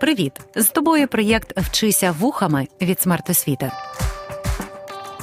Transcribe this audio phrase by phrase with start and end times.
[0.00, 0.32] Привіт!
[0.56, 3.70] З тобою проєкт Вчися вухами від смертосвіти.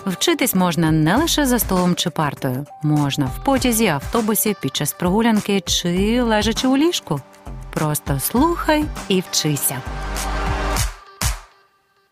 [0.05, 5.61] Вчитись можна не лише за столом чи партою, можна в потязі, автобусі, під час прогулянки
[5.61, 7.21] чи лежачи у ліжку.
[7.73, 9.81] Просто слухай і вчися.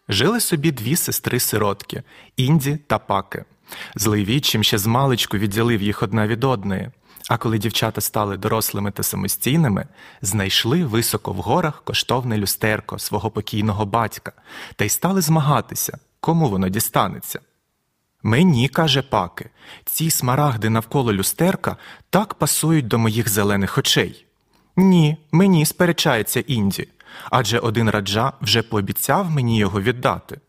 [0.09, 2.03] Жили собі дві сестри-сиротки
[2.37, 3.45] Інді та Паки.
[3.95, 6.91] Злий відчим ще з маличку відділив їх одна від одної.
[7.29, 9.85] А коли дівчата стали дорослими та самостійними,
[10.21, 14.31] знайшли високо в горах коштовне люстерко свого покійного батька
[14.75, 17.39] та й стали змагатися, кому воно дістанеться.
[18.23, 19.49] Мені, каже паки,
[19.85, 21.77] ці смарагди навколо люстерка
[22.09, 24.25] так пасують до моїх зелених очей.
[24.75, 26.87] Ні, мені сперечається Інді,
[27.29, 30.39] адже один раджа вже пообіцяв мені його віддати.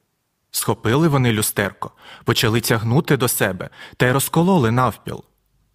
[0.51, 1.91] Схопили вони люстерко,
[2.25, 5.25] почали тягнути до себе та й розкололи навпіл.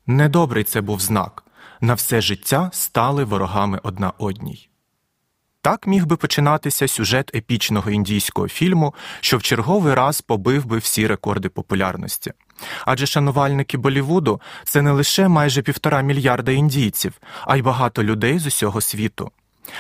[0.10, 1.44] Недобрий це був знак
[1.82, 4.70] на все життя стали ворогами одна одній.
[5.62, 11.08] Так міг би починатися сюжет епічного індійського фільму, що в черговий раз побив би всі
[11.08, 12.32] рекорди популярності.
[12.86, 17.14] Адже шанувальники Болівуду це не лише майже півтора мільярда індійців,
[17.46, 19.32] а й багато людей з усього світу.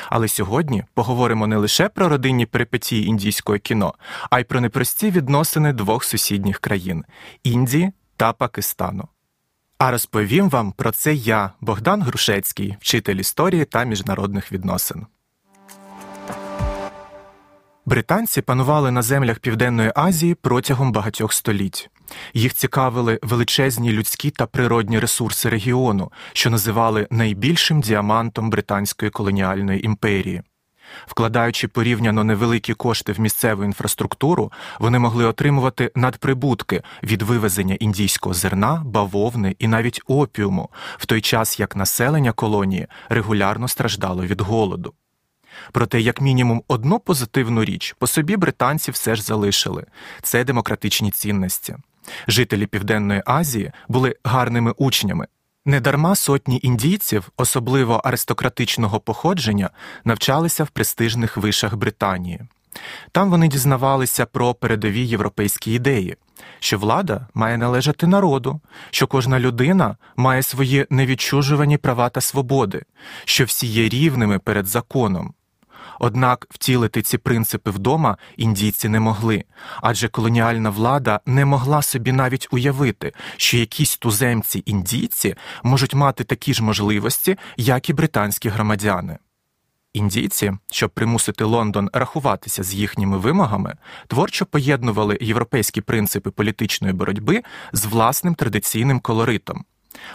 [0.10, 3.94] Але сьогодні поговоримо не лише про родинні перипетії індійського кіно,
[4.30, 7.06] а й про непрості відносини двох сусідніх країн
[7.44, 9.08] Індії та Пакистану.
[9.80, 15.06] А розповім вам про це я, Богдан Грушецький, вчитель історії та міжнародних відносин.
[17.86, 21.90] Британці панували на землях Південної Азії протягом багатьох століть.
[22.34, 30.42] Їх цікавили величезні людські та природні ресурси регіону, що називали найбільшим діамантом британської колоніальної імперії.
[31.06, 38.84] Вкладаючи порівняно невеликі кошти в місцеву інфраструктуру, вони могли отримувати надприбутки від вивезення індійського зерна,
[38.86, 44.94] бавовни і навіть опіуму, в той час як населення колонії регулярно страждало від голоду.
[45.72, 49.86] Проте, як мінімум, одну позитивну річ по собі британці все ж залишили
[50.22, 51.76] це демократичні цінності.
[52.28, 55.28] Жителі Південної Азії були гарними учнями.
[55.70, 59.70] Недарма сотні індійців, особливо аристократичного походження,
[60.04, 62.40] навчалися в престижних вишах Британії.
[63.12, 66.18] Там вони дізнавалися про передові європейські ідеї,
[66.60, 72.84] що влада має належати народу, що кожна людина має свої невідчужувані права та свободи,
[73.26, 75.34] що всі є рівними перед законом.
[76.00, 79.44] Однак втілити ці принципи вдома індійці не могли,
[79.82, 86.54] адже колоніальна влада не могла собі навіть уявити, що якісь туземці індійці можуть мати такі
[86.54, 89.18] ж можливості, як і британські громадяни.
[89.94, 93.76] Індійці, щоб примусити Лондон рахуватися з їхніми вимогами,
[94.08, 99.66] творчо поєднували європейські принципи політичної боротьби з власним традиційним колоритом.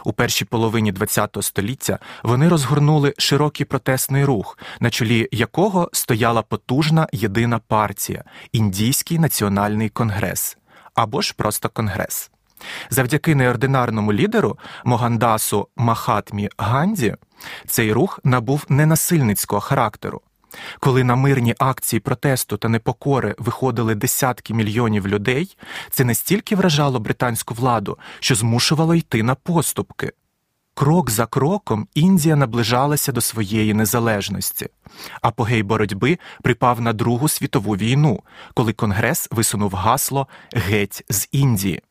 [0.04, 7.06] У першій половині ХХ століття вони розгорнули широкий протестний рух, на чолі якого стояла потужна
[7.12, 10.56] єдина партія Індійський національний конгрес
[10.94, 12.30] або ж просто конгрес.
[12.90, 17.14] Завдяки неординарному лідеру Могандасу Махатмі Ганді
[17.66, 20.20] цей рух набув ненасильницького характеру.
[20.80, 25.56] Коли на мирні акції протесту та непокори виходили десятки мільйонів людей,
[25.90, 30.12] це настільки вражало британську владу, що змушувало йти на поступки.
[30.74, 34.68] Крок за кроком Індія наближалася до своєї незалежності.
[35.22, 38.20] Апогей боротьби припав на Другу світову війну,
[38.54, 41.82] коли Конгрес висунув гасло Геть з Індії.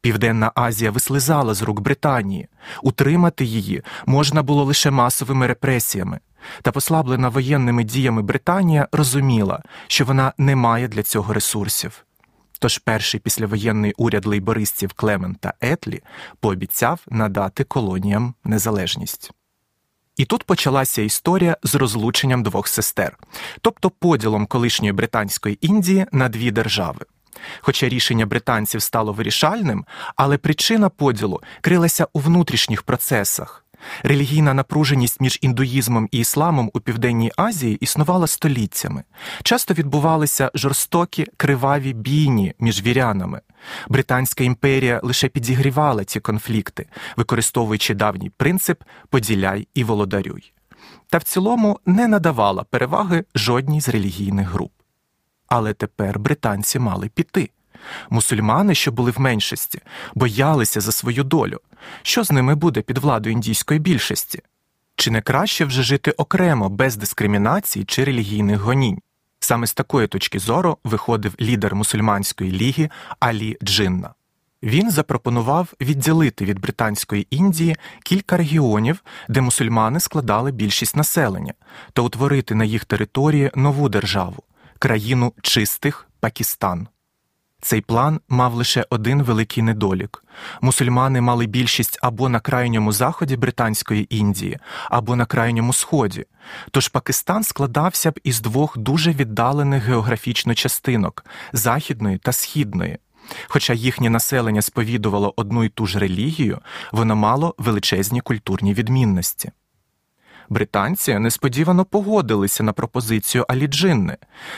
[0.00, 2.48] Південна Азія вислизала з рук Британії,
[2.82, 6.20] утримати її можна було лише масовими репресіями.
[6.62, 12.04] Та послаблена воєнними діями Британія розуміла, що вона не має для цього ресурсів.
[12.58, 16.00] Тож перший післявоєнний уряд лейбористів Клемента Етлі
[16.40, 19.30] пообіцяв надати колоніям незалежність.
[20.16, 23.18] І тут почалася історія з розлученням двох сестер,
[23.60, 27.06] тобто поділом колишньої британської Індії на дві держави.
[27.60, 29.86] Хоча рішення британців стало вирішальним,
[30.16, 33.64] але причина поділу крилася у внутрішніх процесах.
[34.02, 39.04] Релігійна напруженість між індуїзмом і ісламом у Південній Азії існувала століттями.
[39.42, 43.40] Часто відбувалися жорстокі криваві бійні між вірянами.
[43.88, 46.86] Британська імперія лише підігрівала ці конфлікти,
[47.16, 50.52] використовуючи давній принцип поділяй і володарюй.
[51.08, 54.72] Та в цілому не надавала переваги жодній з релігійних груп.
[55.48, 57.50] Але тепер британці мали піти.
[58.10, 59.80] Мусульмани, що були в меншості,
[60.14, 61.60] боялися за свою долю.
[62.02, 64.42] Що з ними буде під владою індійської більшості?
[64.96, 68.98] Чи не краще вже жити окремо без дискримінації чи релігійних гонінь?
[69.40, 72.90] Саме з такої точки зору виходив лідер мусульманської ліги
[73.20, 74.10] Алі Джинна.
[74.62, 81.54] Він запропонував відділити від Британської Індії кілька регіонів, де мусульмани складали більшість населення,
[81.92, 84.42] та утворити на їх території нову державу
[84.78, 86.88] країну чистих Пакистан.
[87.60, 90.24] Цей план мав лише один великий недолік:
[90.60, 94.58] мусульмани мали більшість або на крайньому заході Британської Індії,
[94.90, 96.24] або на крайньому сході.
[96.70, 102.98] Тож Пакистан складався б із двох дуже віддалених географічно частинок західної та східної.
[103.48, 106.58] Хоча їхнє населення сповідувало одну й ту ж релігію,
[106.92, 109.50] воно мало величезні культурні відмінності.
[110.50, 114.16] Британці несподівано погодилися на пропозицію Аліджинни.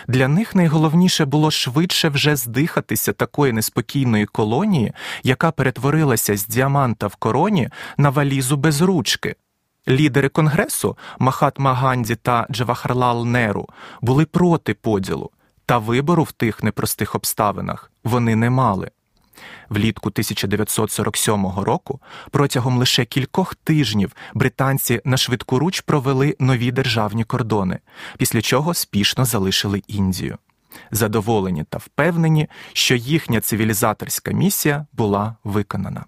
[0.08, 4.92] Для них найголовніше було швидше вже здихатися такої неспокійної колонії,
[5.22, 9.36] яка перетворилася з діаманта в короні на валізу без ручки.
[9.88, 13.68] Лідери конгресу Махатма Ганді та Джавахарлал Неру
[14.00, 15.30] були проти поділу,
[15.66, 18.90] та вибору в тих непростих обставинах вони не мали.
[19.68, 22.00] Влітку 1947 року
[22.30, 27.78] протягом лише кількох тижнів британці на швидкоруч провели нові державні кордони,
[28.18, 30.38] після чого спішно залишили Індію.
[30.90, 36.04] Задоволені та впевнені, що їхня цивілізаторська місія була виконана.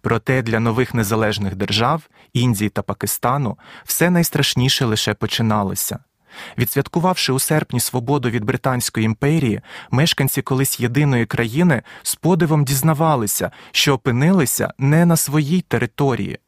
[0.00, 2.02] Проте для нових незалежних держав
[2.32, 5.98] Індії та Пакистану все найстрашніше лише починалося.
[6.58, 9.60] Відсвяткувавши у серпні свободу від Британської імперії,
[9.90, 16.38] мешканці колись єдиної країни з подивом дізнавалися, що опинилися не на своїй території.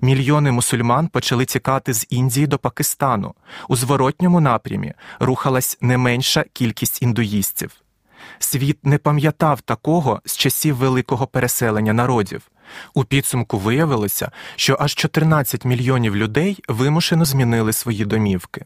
[0.00, 3.34] Мільйони мусульман почали тікати з Індії до Пакистану.
[3.68, 7.70] У зворотньому напрямі рухалась не менша кількість індуїстів.
[8.38, 12.50] Світ не пам'ятав такого з часів великого переселення народів.
[12.94, 18.64] У підсумку виявилося, що аж 14 мільйонів людей вимушено змінили свої домівки.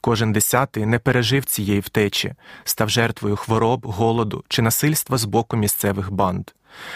[0.00, 2.34] Кожен десятий не пережив цієї втечі,
[2.64, 6.50] став жертвою хвороб, голоду чи насильства з боку місцевих банд.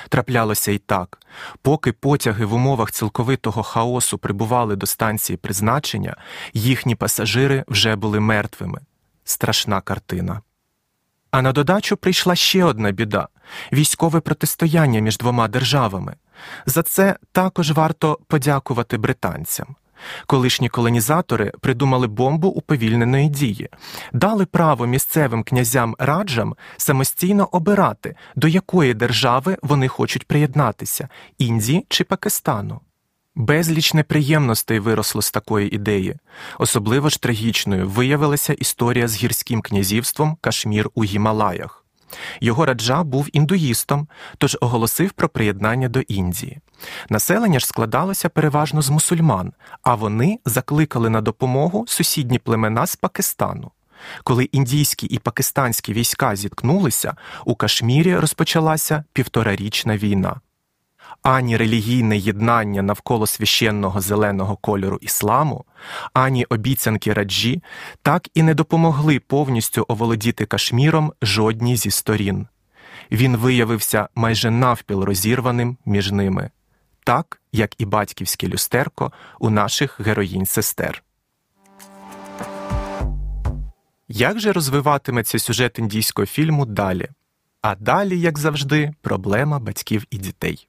[0.08, 1.18] Траплялося і так,
[1.62, 6.16] поки потяги в умовах цілковитого хаосу прибували до станції призначення,
[6.52, 8.80] їхні пасажири вже були мертвими.
[9.24, 10.40] Страшна картина.
[11.30, 13.28] А на додачу прийшла ще одна біда
[13.72, 16.16] військове протистояння між двома державами.
[16.66, 19.66] За це також варто подякувати британцям.
[20.26, 23.68] Колишні колонізатори придумали бомбу уповільненої дії,
[24.12, 31.08] дали право місцевим князям раджам самостійно обирати, до якої держави вони хочуть приєднатися
[31.38, 32.80] Індії чи Пакистану.
[33.34, 36.16] Безліч неприємностей виросло з такої ідеї.
[36.58, 41.81] Особливо ж трагічною виявилася історія з гірським князівством Кашмір у Гімалаях.
[42.40, 46.58] Його раджа був індуїстом, тож оголосив про приєднання до Індії.
[47.08, 53.70] Населення ж складалося переважно з мусульман, а вони закликали на допомогу сусідні племена з Пакистану.
[54.24, 57.14] Коли індійські і пакистанські війська зіткнулися,
[57.44, 60.40] у Кашмірі розпочалася півторарічна війна
[61.22, 65.64] ані релігійне єднання навколо священного зеленого кольору ісламу,
[66.14, 67.62] ані обіцянки раджі
[68.02, 72.46] так і не допомогли повністю оволодіти Кашміром жодній зі сторін.
[73.10, 76.50] Він виявився майже навпіл розірваним між ними,
[77.04, 81.02] так як і батьківське люстерко у наших героїнь сестер.
[84.08, 87.08] Як же розвиватиметься сюжет індійського фільму далі?
[87.62, 90.68] А далі, як завжди, проблема батьків і дітей.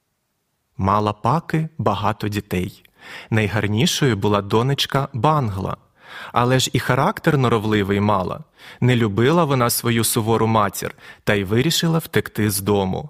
[0.77, 2.83] Мала паки багато дітей.
[3.29, 5.77] Найгарнішою була донечка Бангла,
[6.31, 8.39] але ж і характер норовливий мала.
[8.81, 13.09] Не любила вона свою сувору матір та й вирішила втекти з дому.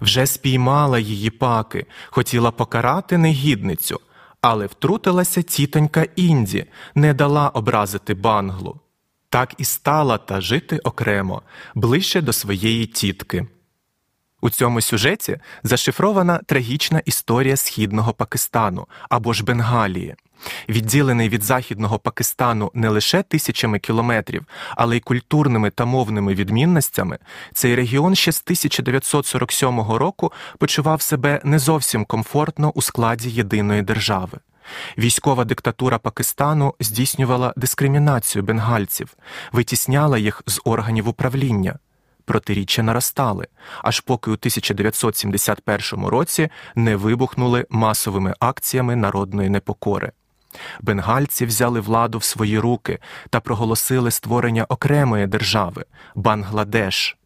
[0.00, 4.00] Вже спіймала її паки, хотіла покарати негідницю,
[4.40, 8.80] але втрутилася тітонька Інді, не дала образити банглу.
[9.28, 11.42] Так і стала та жити окремо,
[11.74, 13.46] ближче до своєї тітки.
[14.44, 20.14] У цьому сюжеті зашифрована трагічна історія східного Пакистану або ж Бенгалії.
[20.68, 24.46] Відділений від західного Пакистану не лише тисячами кілометрів,
[24.76, 27.18] але й культурними та мовними відмінностями,
[27.54, 34.38] цей регіон ще з 1947 року почував себе не зовсім комфортно у складі єдиної держави.
[34.98, 39.14] Військова диктатура Пакистану здійснювала дискримінацію бенгальців,
[39.52, 41.78] витісняла їх з органів управління
[42.24, 43.46] протиріччя наростали,
[43.82, 50.12] аж поки у 1971 році не вибухнули масовими акціями народної непокори.
[50.80, 52.98] Бенгальці взяли владу в свої руки
[53.30, 57.16] та проголосили створення окремої держави Бангладеш.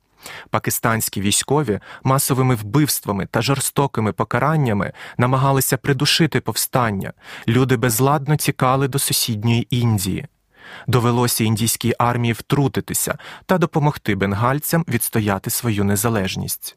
[0.51, 7.13] Пакистанські військові масовими вбивствами та жорстокими покараннями намагалися придушити повстання.
[7.49, 10.27] Люди безладно тікали до сусідньої Індії.
[10.87, 16.77] Довелося індійській армії втрутитися та допомогти бенгальцям відстояти свою незалежність.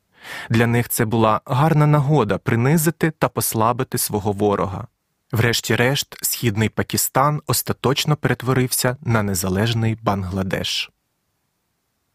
[0.50, 4.88] Для них це була гарна нагода принизити та послабити свого ворога.
[5.32, 10.92] Врешті-решт, східний Пакистан остаточно перетворився на незалежний Бангладеш.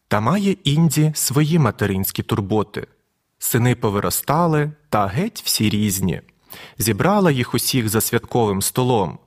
[0.09, 2.87] Та має Інді свої материнські турботи.
[3.39, 6.21] Сини повиростали, та геть всі різні.
[6.79, 9.19] Зібрала їх усіх за святковим столом.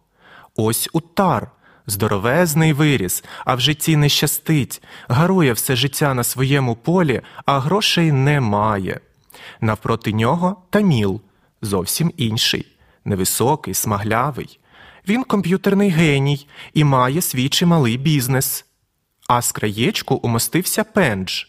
[0.55, 1.51] Ось утар,
[1.87, 8.11] здоровезний виріс, а в житті не щастить, гарує все життя на своєму полі, а грошей
[8.11, 8.99] немає.
[9.61, 11.21] Навпроти нього таміл,
[11.61, 12.65] зовсім інший,
[13.05, 14.59] невисокий, смаглявий.
[15.07, 18.65] Він комп'ютерний геній і має свій чималий бізнес.
[19.27, 21.43] А з краєчку умостився пендж.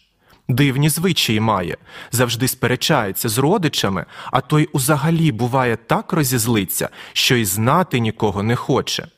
[0.49, 1.76] Дивні звичаї має,
[2.11, 8.57] завжди сперечається з родичами, а той узагалі буває так розізлиться, що й знати нікого не
[8.57, 9.09] хоче.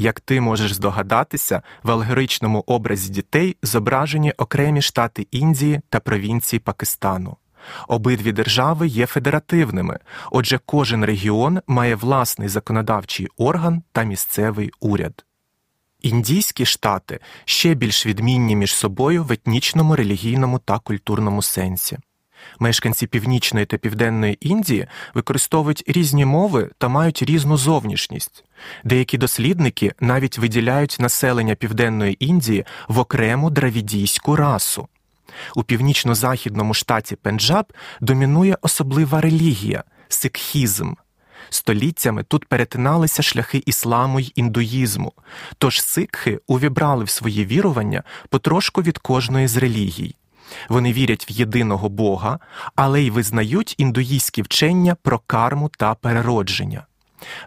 [0.00, 7.36] Як ти можеш здогадатися, в алгоричному образі дітей зображені окремі штати Індії та провінції Пакистану.
[7.88, 9.98] Обидві держави є федеративними,
[10.30, 15.24] отже, кожен регіон має власний законодавчий орган та місцевий уряд.
[16.02, 21.98] Індійські штати ще більш відмінні між собою в етнічному, релігійному та культурному сенсі.
[22.58, 28.44] Мешканці Північної та Південної Індії використовують різні мови та мають різну зовнішність.
[28.84, 34.88] Деякі дослідники навіть виділяють населення Південної Індії в окрему дравідійську расу.
[35.54, 40.92] У північно-західному штаті Пенджаб домінує особлива релігія сикхізм.
[41.50, 45.12] Століттями тут перетиналися шляхи ісламу й індуїзму,
[45.58, 50.14] тож сикхи увібрали в свої вірування потрошку від кожної з релігій.
[50.68, 52.38] Вони вірять в єдиного Бога,
[52.74, 56.86] але й визнають індуїзькі вчення про карму та переродження.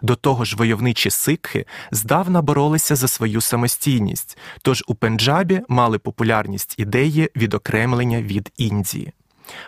[0.02, 6.74] До того ж, войовничі сикхи здавна боролися за свою самостійність, тож у Пенджабі мали популярність
[6.78, 9.12] ідеї відокремлення від Індії.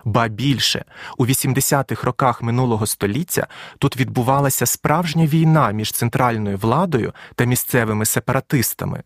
[0.05, 0.85] Ба більше
[1.19, 3.47] у 80-х роках минулого століття
[3.79, 9.03] тут відбувалася справжня війна між центральною владою та місцевими сепаратистами.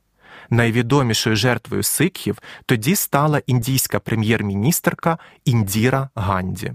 [0.50, 6.73] Найвідомішою жертвою сикхів тоді стала індійська прем'єр-міністерка Індіра Ганді.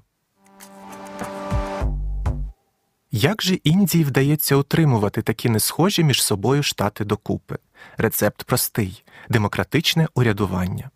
[3.18, 7.58] Як же Індії вдається утримувати такі несхожі між собою штати докупи?
[7.98, 10.90] Рецепт простий демократичне урядування.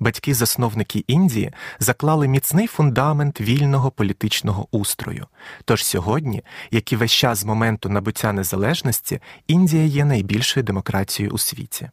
[0.00, 5.26] Батьки-засновники Індії заклали міцний фундамент вільного політичного устрою.
[5.64, 11.38] Тож сьогодні, як і весь час з моменту набуття незалежності, Індія є найбільшою демократією у
[11.38, 11.90] світі.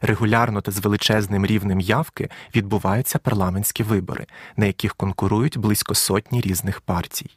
[0.00, 6.80] Регулярно та з величезним рівнем явки відбуваються парламентські вибори, на яких конкурують близько сотні різних
[6.80, 7.30] партій.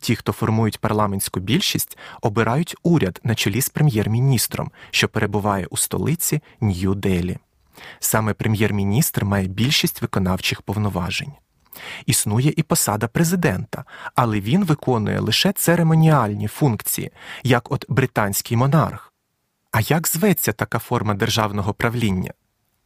[0.00, 6.40] Ті, хто формують парламентську більшість, обирають уряд на чолі з прем'єр-міністром, що перебуває у столиці
[6.60, 7.38] Нью-Делі.
[7.98, 11.32] Саме прем'єр-міністр має більшість виконавчих повноважень.
[12.06, 17.10] Існує і посада президента, але він виконує лише церемоніальні функції,
[17.42, 19.12] як от британський монарх.
[19.72, 22.32] А як зветься така форма державного правління?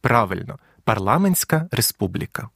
[0.01, 2.49] Правильно, парламентська республіка.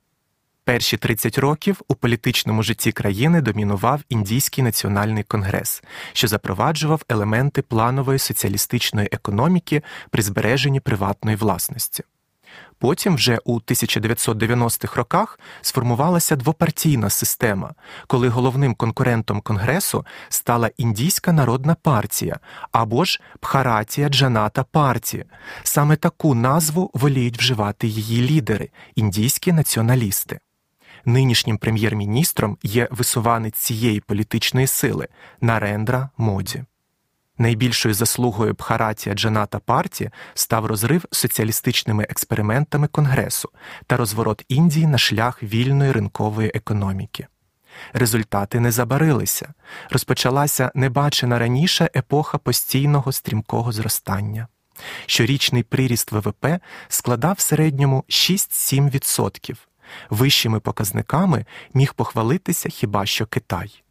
[0.67, 5.83] Перші 30 років у політичному житті країни домінував індійський національний конгрес,
[6.13, 12.03] що запроваджував елементи планової соціалістичної економіки при збереженні приватної власності.
[12.79, 17.74] Потім, вже у 1990-х роках, сформувалася двопартійна система,
[18.07, 22.39] коли головним конкурентом конгресу стала Індійська народна партія
[22.71, 25.25] або ж Бхаратія Джаната партія.
[25.63, 30.39] Саме таку назву воліють вживати її лідери індійські націоналісти.
[31.07, 35.07] Нинішнім прем'єр-міністром є висуванець цієї політичної сили
[35.41, 36.63] Нарендра Моді.
[37.37, 43.49] Найбільшою заслугою Бхаратія Джаната Парті став розрив соціалістичними експериментами Конгресу
[43.85, 47.27] та розворот Індії на шлях вільної ринкової економіки.
[47.93, 49.53] Результати не забарилися,
[49.89, 54.47] розпочалася небачена раніше епоха постійного стрімкого зростання.
[55.05, 56.45] Щорічний приріст ВВП
[56.87, 59.66] складав в середньому 6-7%.
[60.10, 63.84] Вищими показниками міг похвалитися хіба що Китай.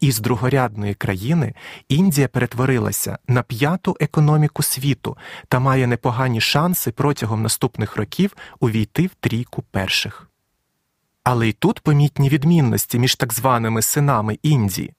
[0.00, 1.54] Із другорядної країни
[1.88, 5.16] Індія перетворилася на п'яту економіку світу
[5.48, 10.30] та має непогані шанси протягом наступних років увійти в трійку перших.
[11.24, 14.94] Але й тут помітні відмінності між так званими синами Індії.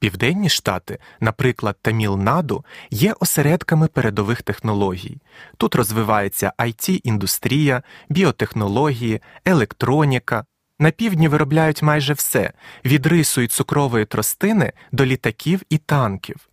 [0.00, 5.18] Південні штати, наприклад, Таміл-Наду, є осередками передових технологій.
[5.56, 10.44] Тут розвивається it індустрія, біотехнології, електроніка,
[10.78, 12.52] на півдні виробляють майже все
[12.84, 16.48] від рису і цукрової тростини до літаків і танків.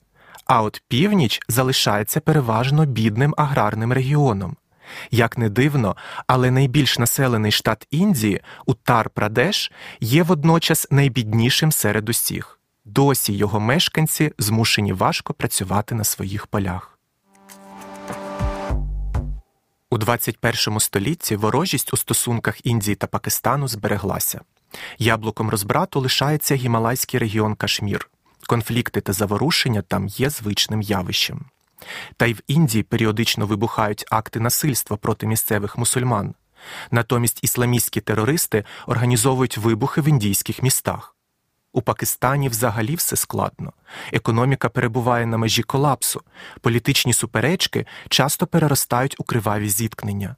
[0.46, 4.56] А от північ залишається переважно бідним аграрним регіоном.
[5.12, 5.96] Як не дивно,
[6.28, 12.60] але найбільш населений штат Індії, Уттар Прадеш, є водночас найбіднішим серед усіх.
[12.86, 17.00] Досі його мешканці змушені важко працювати на своїх полях.
[19.90, 24.42] У 21 столітті ворожість у стосунках Індії та Пакистану збереглася.
[24.98, 28.10] Яблуком розбрату лишається гімалайський регіон Кашмір.
[28.48, 31.46] Конфлікти та заворушення там є звичним явищем.
[32.18, 36.36] Та й в Індії періодично вибухають акти насильства проти місцевих мусульман.
[36.92, 41.15] Натомість ісламістські терористи організовують вибухи в індійських містах.
[41.76, 43.74] У Пакистані взагалі все складно.
[44.14, 46.22] Економіка перебуває на межі колапсу,
[46.62, 50.36] політичні суперечки часто переростають у криваві зіткнення.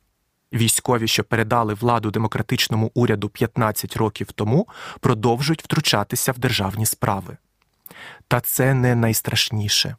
[0.54, 4.68] Військові, що передали владу демократичному уряду 15 років тому,
[5.00, 7.38] продовжують втручатися в державні справи.
[8.28, 9.96] Та це не найстрашніше.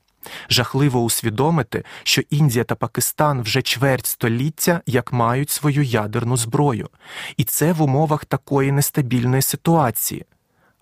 [0.51, 6.89] Жахливо усвідомити, що Індія та Пакистан вже чверть століття як мають свою ядерну зброю,
[7.37, 10.25] і це в умовах такої нестабільної ситуації.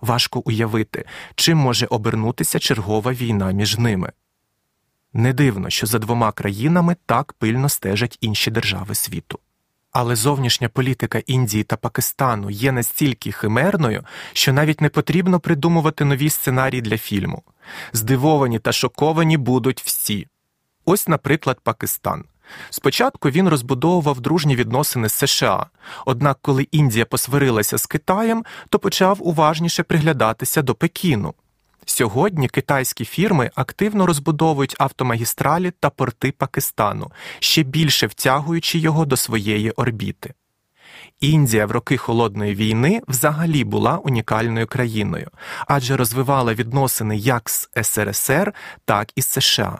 [0.01, 4.13] Важко уявити, чим може обернутися чергова війна між ними.
[5.13, 9.39] Не дивно, що за двома країнами так пильно стежать інші держави світу.
[9.93, 16.31] Але зовнішня політика Індії та Пакистану є настільки химерною, що навіть не потрібно придумувати нові
[16.31, 17.43] сценарії для фільму.
[17.93, 20.29] Здивовані та шоковані будуть всі.
[20.85, 22.25] Ось, наприклад, Пакистан.
[22.71, 25.67] Спочатку він розбудовував дружні відносини з США,
[26.07, 31.35] однак, коли Індія посварилася з Китаєм, то почав уважніше приглядатися до Пекіну.
[31.89, 39.71] Сьогодні китайські фірми активно розбудовують автомагістралі та порти Пакистану, ще більше втягуючи його до своєї
[39.71, 40.35] орбіти.
[41.21, 45.31] Індія в роки холодної війни взагалі була унікальною країною,
[45.67, 49.79] адже розвивала відносини як з СРСР, так і з США.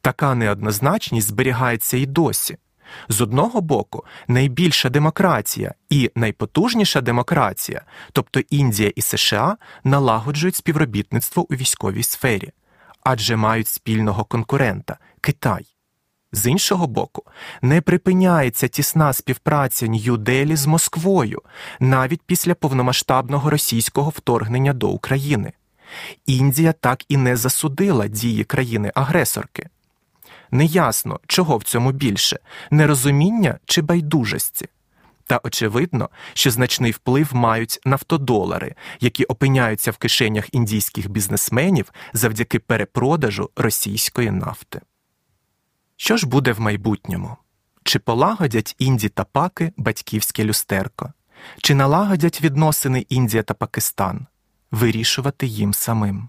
[0.00, 2.56] Така неоднозначність зберігається і досі.
[3.08, 7.82] З одного боку, найбільша демократія і найпотужніша демократія,
[8.12, 12.52] тобто Індія і США, налагоджують співробітництво у військовій сфері,
[13.04, 15.66] адже мають спільного конкурента Китай.
[16.32, 17.22] З іншого боку,
[17.62, 21.42] не припиняється тісна співпраця Нью-Делі з Москвою
[21.80, 25.52] навіть після повномасштабного російського вторгнення до України.
[26.26, 29.68] Індія так і не засудила дії країни-агресорки.
[30.50, 32.38] Неясно, чого в цьому більше
[32.70, 34.68] нерозуміння чи байдужості.
[35.26, 43.50] Та очевидно, що значний вплив мають нафтодолари, які опиняються в кишенях індійських бізнесменів завдяки перепродажу
[43.56, 44.80] російської нафти.
[45.96, 47.36] Що ж буде в майбутньому?
[47.84, 51.12] Чи полагодять Інді та Паки батьківське люстерко,
[51.62, 54.26] чи налагодять відносини Індія та Пакистан?
[54.70, 56.28] Вирішувати їм самим.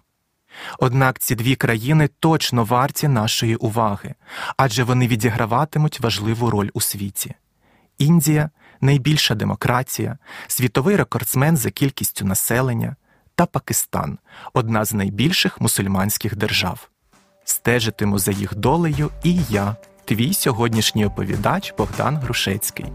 [0.79, 4.15] Однак ці дві країни точно варті нашої уваги,
[4.57, 7.33] адже вони відіграватимуть важливу роль у світі.
[7.97, 8.49] Індія
[8.81, 12.95] найбільша демократія, світовий рекордсмен за кількістю населення,
[13.35, 14.17] та Пакистан
[14.53, 16.89] одна з найбільших мусульманських держав.
[17.43, 19.75] Стежитиму за їх долею і я,
[20.05, 22.85] твій сьогоднішній оповідач Богдан Грушецький.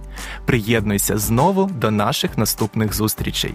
[0.46, 3.54] Приєднуйся знову до наших наступних зустрічей.